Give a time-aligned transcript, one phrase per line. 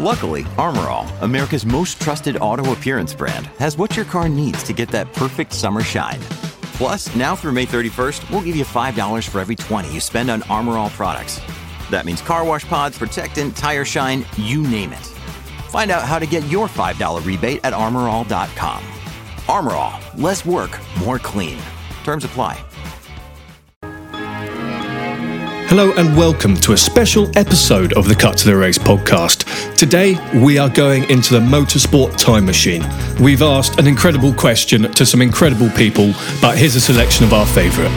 [0.00, 4.72] Luckily, Armor All, America's most trusted auto appearance brand, has what your car needs to
[4.72, 6.18] get that perfect summer shine.
[6.78, 10.42] Plus, now through May 31st, we'll give you $5 for every 20 you spend on
[10.44, 11.38] Armor All products.
[11.90, 15.06] That means car wash pods, protectant, tire shine, you name it.
[15.68, 18.82] Find out how to get your $5 rebate at armorall.com.
[19.50, 21.60] Armor All, less work, more clean.
[22.04, 22.64] Terms apply.
[25.70, 29.44] Hello and welcome to a special episode of the Cut to the Race podcast.
[29.80, 32.84] Today we are going into the motorsport time machine.
[33.18, 37.46] We've asked an incredible question to some incredible people, but here's a selection of our
[37.46, 37.90] favourite.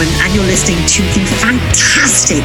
[0.00, 2.44] And you're listening to the fantastic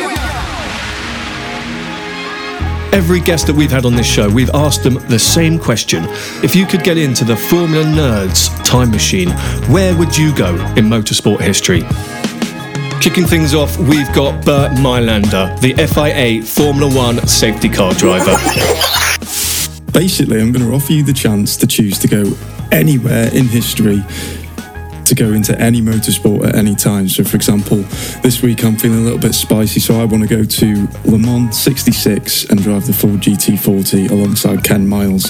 [2.93, 6.03] Every guest that we've had on this show, we've asked them the same question.
[6.43, 9.29] If you could get into the Formula Nerds time machine,
[9.71, 11.83] where would you go in motorsport history?
[12.99, 18.35] Kicking things off, we've got Bernd Mayländer, the FIA Formula One safety car driver.
[19.93, 22.33] Basically, I'm going to offer you the chance to choose to go
[22.73, 24.03] anywhere in history
[25.11, 27.09] to go into any motorsport at any time.
[27.09, 27.77] So, for example,
[28.23, 31.17] this week I'm feeling a little bit spicy, so I want to go to Le
[31.17, 35.25] Mans 66 and drive the Ford GT40 alongside Ken Miles.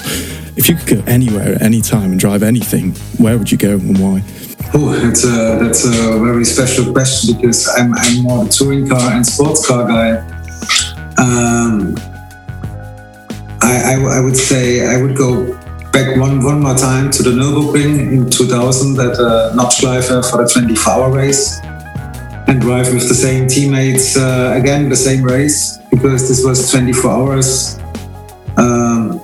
[0.56, 3.72] If you could go anywhere at any time and drive anything, where would you go
[3.72, 4.22] and why?
[4.72, 9.12] Oh, that's a that's a very special question because I'm I'm more a touring car
[9.12, 10.18] and sports car guy.
[11.18, 11.96] Um,
[13.60, 15.58] I, I I would say I would go
[15.92, 20.44] back one one more time to the Nürburgring in 2000 at uh, Nordschleife for the
[20.44, 21.60] 24-hour race
[22.48, 27.10] and drive with the same teammates uh, again the same race because this was 24
[27.10, 27.78] hours.
[28.56, 29.20] Um,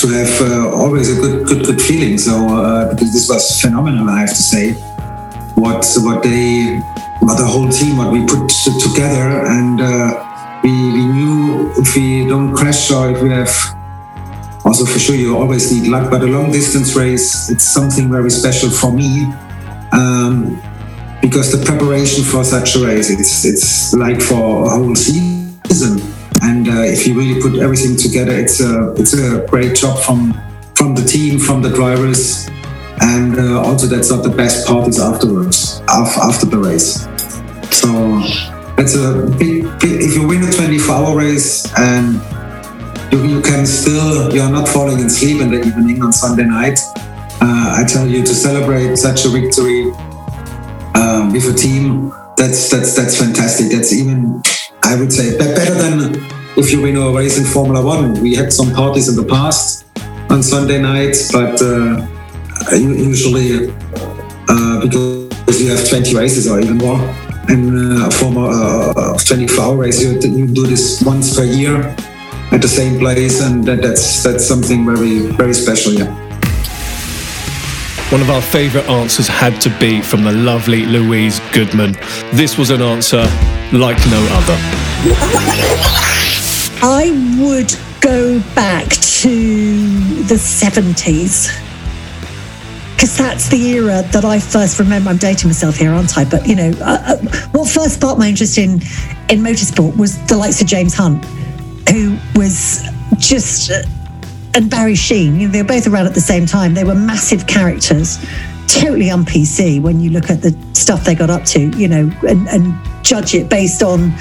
[0.00, 2.16] to have uh, always a good, good, good feeling.
[2.16, 4.72] So uh, because this was phenomenal, I have to say.
[5.56, 6.80] What what they,
[7.20, 8.48] what the whole team, what we put
[8.80, 13.79] together, and uh, we we knew if we don't crash or if we have.
[14.64, 18.30] Also, for sure, you always need luck, but a long distance race, it's something very
[18.30, 19.24] special for me.
[19.92, 20.60] Um,
[21.20, 26.00] because the preparation for such a race, it's it's like for a whole season
[26.42, 30.32] and uh, if you really put everything together, it's a it's a great job from
[30.74, 32.48] from the team, from the drivers,
[33.00, 37.06] and uh, also that's not the best part is afterwards, af- after the race.
[37.70, 37.88] So
[38.78, 42.20] it's a big, big if you win a 24-hour race and
[43.12, 46.78] you, you can still you're not falling asleep in the evening on Sunday night.
[47.42, 49.90] Uh, I tell you to celebrate such a victory
[50.94, 52.12] um, with a team.
[52.36, 53.70] That's that's that's fantastic.
[53.72, 54.42] That's even
[54.82, 56.22] I would say better than
[56.56, 58.20] if you win a race in Formula One.
[58.20, 59.86] We had some parties in the past
[60.30, 62.06] on Sunday nights, but uh,
[62.72, 63.72] usually
[64.48, 66.98] uh, because you have 20 races or even more
[67.48, 71.96] in uh, a uh, 24-hour race, you, you do this once per year
[72.52, 75.92] at the same place, and that, that's that's something very very special.
[75.92, 76.14] Yeah.
[78.10, 81.92] One of our favourite answers had to be from the lovely Louise Goodman.
[82.32, 83.22] This was an answer
[83.72, 84.58] like no other.
[86.82, 89.88] I would go back to
[90.24, 91.56] the 70s
[93.00, 95.10] because that's the era that I first remember.
[95.10, 96.24] I'm dating myself here, aren't I?
[96.24, 97.16] But you know, uh, uh,
[97.52, 98.82] what first sparked my interest in
[99.30, 101.24] in motorsport was the likes of James Hunt,
[101.90, 102.82] who was
[103.18, 103.82] just uh,
[104.54, 105.38] and Barry Sheene.
[105.38, 106.74] You know, they were both around at the same time.
[106.74, 108.18] They were massive characters,
[108.66, 111.70] totally on PC when you look at the stuff they got up to.
[111.76, 114.12] You know, and, and judge it based on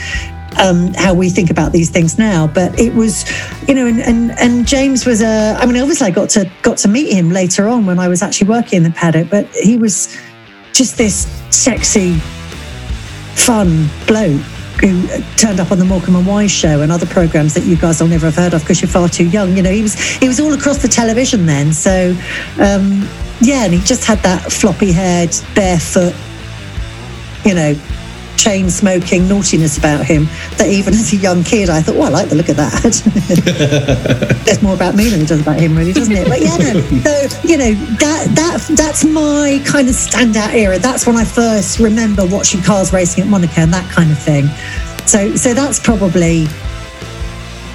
[0.60, 2.48] um, how we think about these things now.
[2.48, 3.26] But it was,
[3.68, 5.56] you know, and, and and James was a.
[5.60, 8.22] I mean, obviously, I got to got to meet him later on when I was
[8.22, 9.30] actually working in the paddock.
[9.30, 10.16] But he was
[10.74, 12.16] just this sexy,
[13.36, 14.42] fun bloke
[14.82, 18.00] who turned up on the Morecambe and Wise show and other programs that you guys
[18.02, 19.56] will never have heard of because you're far too young.
[19.56, 21.74] You know, he was he was all across the television then.
[21.74, 22.16] So
[22.60, 23.08] um,
[23.42, 26.14] yeah, and he just had that floppy haired, barefoot,
[27.46, 27.76] you know,
[28.40, 30.26] chain smoking naughtiness about him
[30.58, 32.82] that even as a young kid I thought, well, I like the look of that.
[34.46, 36.28] There's more about me than it does about him, really, doesn't it?
[36.28, 36.80] But yeah, no.
[37.10, 40.80] So you know that that that's my kind of standout era.
[40.80, 44.48] That's when I first remember watching cars racing at Monaco and that kind of thing.
[45.06, 46.48] So so that's probably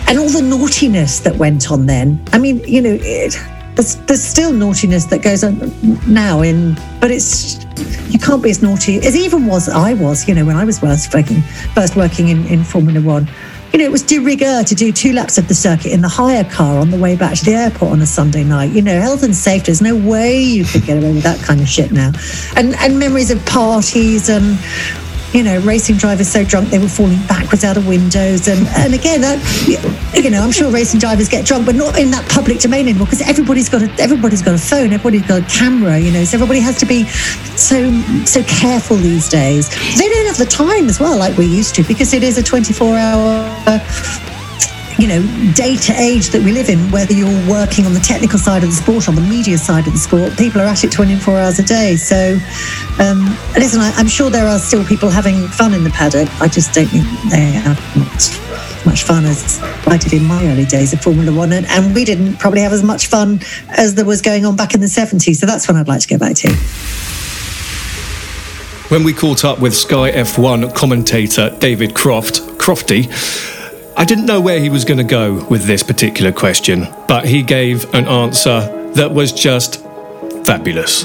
[0.06, 2.22] and all the naughtiness that went on then.
[2.32, 2.98] I mean, you know.
[3.00, 3.36] It,
[3.74, 5.72] there's, there's still naughtiness that goes on
[6.06, 7.64] now in but it's
[8.08, 10.78] you can't be as naughty as even was I was you know when I was
[10.78, 11.42] first working
[11.74, 13.28] first working in, in Formula One.
[13.72, 16.08] You know it was de rigueur to do two laps of the circuit in the
[16.08, 18.70] hire car on the way back to the airport on a Sunday night.
[18.70, 21.60] You know health and safety there's no way you could get away with that kind
[21.60, 22.12] of shit now.
[22.54, 24.56] And and memories of parties and
[25.34, 28.46] you know, racing drivers so drunk they were falling backwards out of windows.
[28.46, 29.36] And, and again, that,
[30.14, 33.06] you know, I'm sure racing drivers get drunk, but not in that public domain anymore
[33.06, 36.36] because everybody's got a everybody's got a phone, everybody's got a camera, you know, so
[36.36, 37.04] everybody has to be
[37.58, 37.90] so
[38.24, 39.68] so careful these days.
[39.98, 42.42] They don't have the time as well like we used to because it is a
[42.42, 44.33] 24 hour
[45.04, 48.38] you know, day to age that we live in, whether you're working on the technical
[48.38, 50.90] side of the sport, on the media side of the sport, people are at it
[50.90, 51.94] 24 hours a day.
[51.96, 52.38] So,
[52.98, 56.30] um, listen, I, am sure there are still people having fun in the paddock.
[56.40, 57.78] I just don't think they have
[58.16, 61.52] as much fun as I did in my early days of Formula One.
[61.52, 63.40] And, and we didn't probably have as much fun
[63.76, 65.36] as there was going on back in the 70s.
[65.36, 66.48] So that's what I'd like to go back to.
[68.88, 73.53] When we caught up with Sky F1 commentator David Croft, Crofty,
[73.96, 77.42] I didn't know where he was going to go with this particular question, but he
[77.42, 79.82] gave an answer that was just
[80.44, 81.04] fabulous.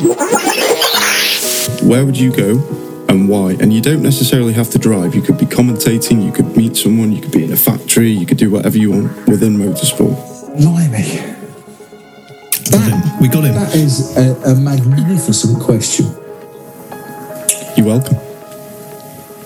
[1.84, 3.52] Where would you go and why?
[3.60, 5.14] And you don't necessarily have to drive.
[5.14, 8.26] You could be commentating, you could meet someone, you could be in a factory, you
[8.26, 10.16] could do whatever you want within motorsport.
[10.58, 11.36] Blimey.
[12.72, 13.54] That, we got him.
[13.54, 16.08] That is a, a magnificent question.
[17.78, 18.29] You're welcome.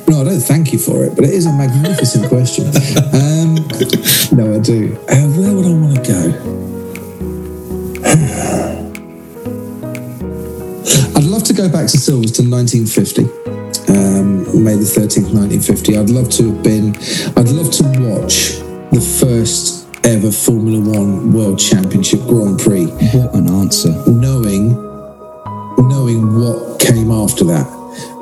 [0.07, 2.65] No, I don't thank you for it, but it is a magnificent question.
[3.13, 3.55] Um,
[4.37, 4.97] no, I do.
[5.07, 6.19] Uh, where would I want to go?
[11.15, 13.23] I'd love to go back to Silverstone 1950.
[13.89, 15.97] Um, May the 13th, 1950.
[15.97, 16.95] I'd love to have been,
[17.37, 18.59] I'd love to watch
[18.91, 22.85] the first ever Formula One World Championship Grand Prix.
[22.85, 23.89] What an answer.
[24.07, 24.75] Knowing,
[25.77, 27.67] knowing what came after that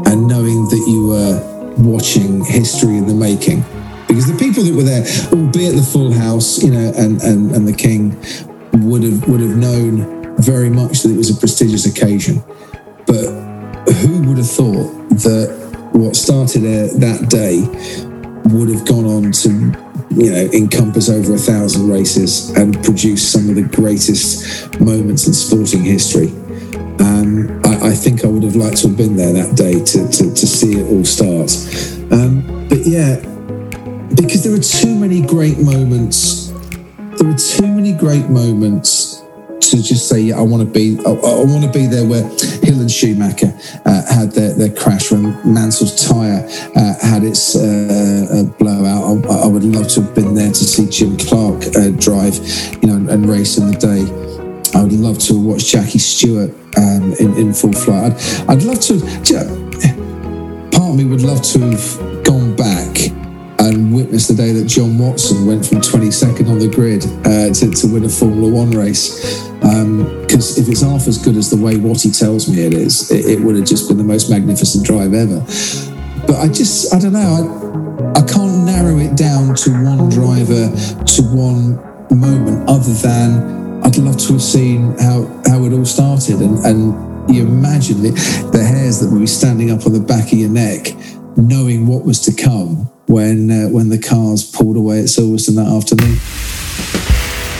[0.05, 1.39] and knowing that you were
[1.77, 3.63] watching history in the making
[4.11, 7.65] because the people that were there, albeit the full house, you know, and, and, and
[7.65, 8.11] the king
[8.85, 12.43] would have would have known very much that it was a prestigious occasion.
[13.07, 13.25] But
[14.01, 17.61] who would have thought that what started uh, that day
[18.53, 19.49] would have gone on to,
[20.11, 25.33] you know, encompass over a thousand races and produce some of the greatest moments in
[25.33, 26.33] sporting history?
[27.01, 30.07] Um, I, I, think I would have liked to have been there that day to,
[30.07, 31.49] to, to see it all start.
[32.11, 33.15] Um, but yeah,
[34.15, 36.51] because there are too many great moments.
[37.17, 39.21] There were too many great moments
[39.61, 42.23] to just say, yeah, I want to be, I, I want to be there where
[42.61, 43.51] Hill and Schumacher
[43.85, 49.25] uh, had their, their crash, when Mansell's tyre uh, had its uh, blowout.
[49.25, 52.35] I, I, would love to have been there to see Jim Clark uh, drive,
[52.81, 54.30] you know, and, and race in the day.
[54.73, 58.13] I would love to watch Jackie Stewart um, in, in full flight.
[58.47, 63.11] I'd, I'd love to, you know, part of me would love to have gone back
[63.59, 67.71] and witnessed the day that John Watson went from 22nd on the grid uh, to,
[67.71, 69.41] to win a Formula One race.
[69.59, 73.11] Because um, if it's half as good as the way Watty tells me it is,
[73.11, 75.39] it, it, would have just been the most magnificent drive ever.
[76.25, 80.71] But I just, I don't know, I, I can't narrow it down to one driver,
[81.05, 81.77] to one
[82.09, 86.39] moment, other than I'd love to have seen how, how it all started.
[86.41, 88.11] And, and you imagine the,
[88.51, 90.87] the hairs that would be standing up on the back of your neck,
[91.37, 95.67] knowing what was to come when uh, when the cars pulled away at Silverstone that
[95.67, 96.17] afternoon.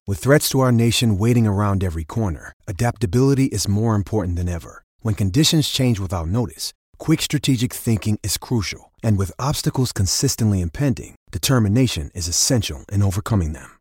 [0.07, 4.83] With threats to our nation waiting around every corner, adaptability is more important than ever.
[5.01, 11.15] When conditions change without notice, quick strategic thinking is crucial, and with obstacles consistently impending,
[11.31, 13.80] determination is essential in overcoming them.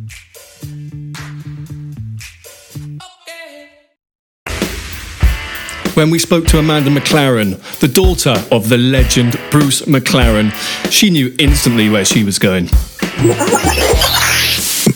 [5.93, 10.51] When we spoke to Amanda McLaren, the daughter of the legend Bruce McLaren,
[10.89, 12.67] she knew instantly where she was going.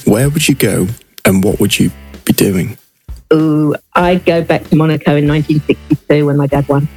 [0.06, 0.88] Where would you go
[1.26, 1.92] and what would you
[2.24, 2.78] be doing?
[3.34, 6.88] Ooh, I'd go back to Monaco in 1962 when my dad won.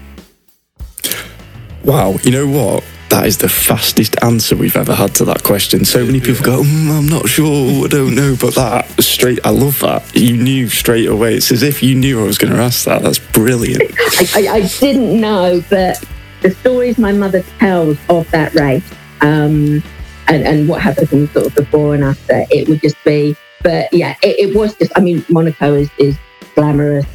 [1.84, 2.84] Wow, you know what?
[3.10, 5.84] That is the fastest answer we've ever had to that question.
[5.86, 9.50] So many people go, mm, I'm not sure, I don't know, but that straight, I
[9.50, 10.14] love that.
[10.14, 11.34] You knew straight away.
[11.34, 13.02] It's as if you knew I was going to ask that.
[13.02, 13.82] That's brilliant.
[13.98, 16.04] I, I, I didn't know, but
[16.42, 18.84] the stories my mother tells of that race
[19.22, 19.82] um,
[20.28, 24.16] and, and what happened sort of before and after, it would just be, but yeah,
[24.22, 26.16] it, it was just, I mean, Monaco is, is
[26.54, 27.06] glamorous.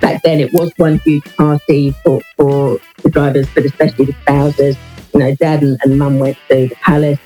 [0.00, 4.76] Back then, it was one huge party for, for the drivers, but especially the spouses
[5.12, 7.18] you know, dad and, and mum went to the palace,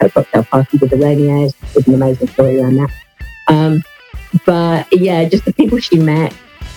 [0.00, 1.54] a cocktail party with the Rainiers.
[1.74, 2.90] Was an amazing story around that.
[3.48, 3.82] Um,
[4.44, 6.34] but yeah, just the people she met.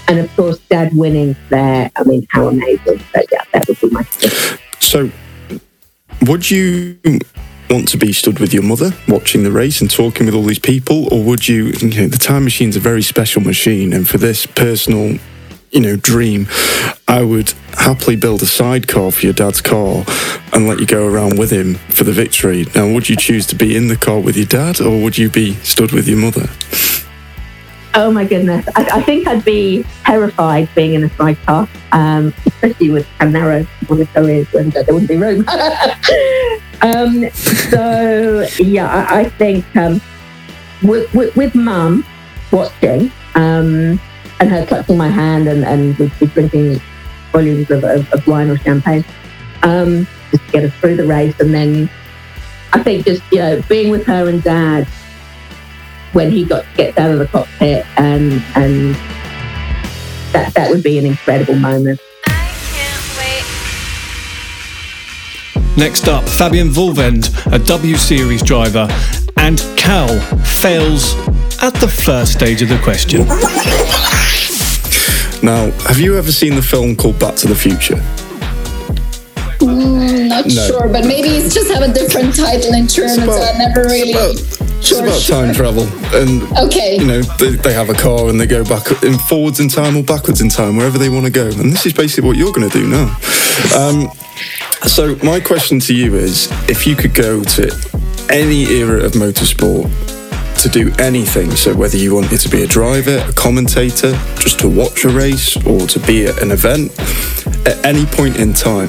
[0.07, 1.91] And of course, dad winning there.
[1.95, 2.99] I mean, how amazing.
[3.13, 4.03] So yeah, that would be my
[4.79, 5.09] So,
[6.23, 6.97] would you
[7.69, 10.59] want to be stood with your mother watching the race and talking with all these
[10.59, 11.11] people?
[11.13, 13.93] Or would you, the time machine's a very special machine.
[13.93, 15.17] And for this personal
[15.71, 16.47] you know, dream,
[17.07, 20.05] I would happily build a sidecar for your dad's car
[20.53, 22.65] and let you go around with him for the victory.
[22.75, 25.29] Now, would you choose to be in the car with your dad or would you
[25.29, 26.49] be stood with your mother?
[27.93, 28.65] Oh my goodness.
[28.75, 33.65] I, I think I'd be terrified being in a sidecar, um, especially with how narrow
[33.89, 35.45] Monaco is and there wouldn't be room.
[36.81, 40.01] um, so, yeah, I, I think um,
[40.83, 42.05] with, with, with mum
[42.51, 43.99] watching, um,
[44.41, 46.81] and her clutching my hand and, and we'd be drinking
[47.31, 49.05] volumes of, of, of wine or champagne
[49.61, 51.39] um, just to get us through the race.
[51.39, 51.89] And then
[52.73, 54.87] I think just, you know, being with her and dad
[56.13, 58.95] when he got gets out of the cockpit and and
[60.33, 61.99] that that would be an incredible moment.
[65.77, 68.87] Next up, Fabienne Wohlwend, a W Series driver,
[69.37, 70.09] and Cal
[70.43, 71.15] fails
[71.61, 73.25] at the first stage of the question.
[75.43, 77.95] Now, have you ever seen the film called Back to the Future?
[79.59, 80.67] Mm, not No.
[80.67, 84.11] sure, but maybe it's just have a different title in German, so I never really.
[84.13, 85.35] It's sure, about sure.
[85.45, 86.97] time travel, and Okay.
[86.99, 89.95] you know they, they have a car and they go back in forwards in time
[89.97, 91.47] or backwards in time, wherever they want to go.
[91.47, 93.15] And this is basically what you're going to do now.
[93.75, 94.11] Um,
[94.87, 97.71] so my question to you is, if you could go to
[98.29, 99.89] any era of motorsport
[100.61, 104.69] to do anything, so whether you wanted to be a driver, a commentator, just to
[104.69, 106.91] watch a race, or to be at an event,
[107.67, 108.87] at any point in time,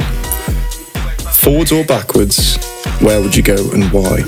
[1.32, 2.58] forwards or backwards,
[3.00, 4.18] where would you go and why?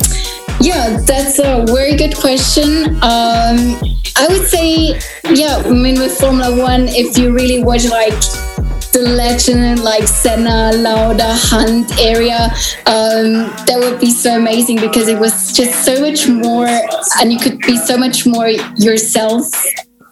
[0.58, 2.86] Yeah, that's a very good question.
[3.02, 3.76] Um,
[4.16, 4.98] I would say,
[5.30, 8.14] yeah, I mean, with Formula One, if you really watch like
[9.00, 12.50] legend like Senna, Lauda, Hunt area,
[12.86, 16.68] um, that would be so amazing because it was just so much more,
[17.20, 19.50] and you could be so much more yourself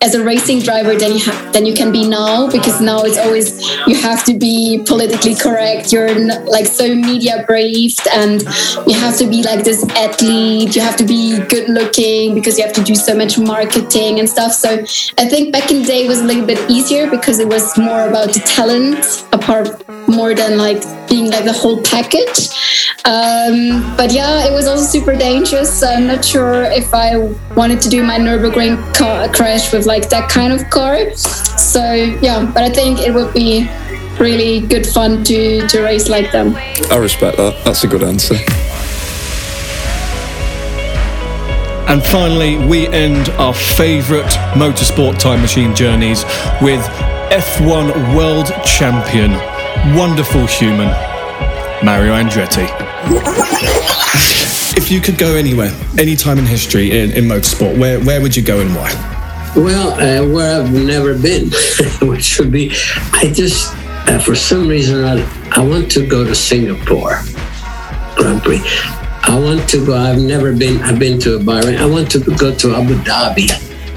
[0.03, 3.19] as a racing driver than you ha- than you can be now because now it's
[3.19, 5.93] always you have to be politically correct.
[5.93, 6.13] You're
[6.57, 8.43] like so media briefed, and
[8.87, 10.75] you have to be like this athlete.
[10.75, 14.29] You have to be good looking because you have to do so much marketing and
[14.29, 14.53] stuff.
[14.53, 14.71] So
[15.19, 18.09] I think back in the day was a little bit easier because it was more
[18.09, 19.69] about the talent, apart
[20.13, 22.51] more than like being like the whole package.
[23.05, 25.81] Um, but yeah, it was also super dangerous.
[25.81, 27.17] So I'm not sure if I
[27.55, 31.15] wanted to do my Nurburgring car crash with like that kind of car.
[31.15, 31.83] So
[32.23, 33.69] yeah, but I think it would be
[34.19, 36.55] really good fun to to race like them.
[36.91, 37.65] I respect that.
[37.65, 38.37] That's a good answer.
[41.89, 46.25] And finally, we end our favourite motorsport time machine journeys
[46.63, 46.81] with
[47.31, 49.33] F1 world champion,
[49.91, 50.89] wonderful human,
[51.85, 52.69] Mario Andretti.
[54.77, 58.37] if you could go anywhere, any time in history in, in motorsport, where, where would
[58.37, 58.93] you go and why?
[59.57, 61.51] Well, uh, where I've never been,
[62.09, 62.71] which would be,
[63.13, 63.75] I just,
[64.09, 67.21] uh, for some reason, I, I want to go to Singapore
[68.17, 68.63] Grand Prix.
[69.25, 71.79] I want to go, I've never been, I've been to Bahrain.
[71.79, 73.51] I want to go to Abu Dhabi.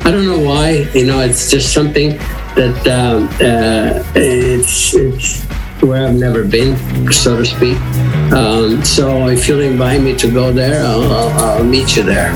[0.04, 2.18] I don't know why, you know, it's just something
[2.56, 5.46] that um, uh, it's, it's
[5.82, 6.76] where I've never been,
[7.12, 7.78] so to speak.
[8.32, 12.34] Um, so if you'll invite me to go there, I'll, I'll, I'll meet you there.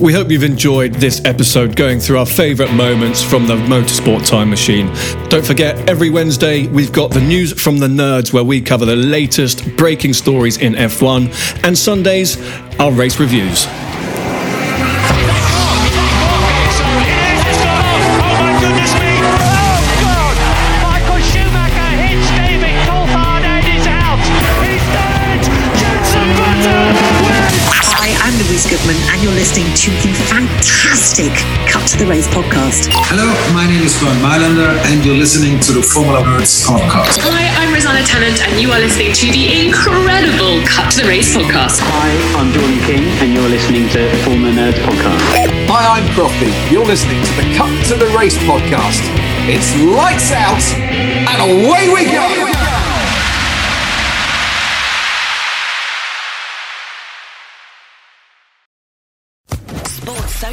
[0.00, 4.48] We hope you've enjoyed this episode going through our favourite moments from the Motorsport Time
[4.48, 4.86] Machine.
[5.28, 8.94] Don't forget, every Wednesday we've got the news from the nerds where we cover the
[8.94, 12.40] latest breaking stories in F1, and Sundays,
[12.78, 13.66] our race reviews.
[29.38, 31.30] Listening to the fantastic
[31.70, 32.90] Cut to the Race podcast.
[33.06, 33.22] Hello,
[33.54, 37.22] my name is Bernd Mayländer, and you're listening to the Formula Nerds podcast.
[37.22, 41.30] Hi, I'm Rosanna Tennant, and you are listening to the incredible Cut to the Race
[41.30, 41.78] podcast.
[41.78, 45.22] Hi, I'm Jordan King, and you're listening to the Formula Nerds Podcast.
[45.70, 46.50] Hi, I'm Crofty.
[46.66, 49.06] You're listening to the Cut to the Race podcast.
[49.46, 52.57] It's lights out and away we go.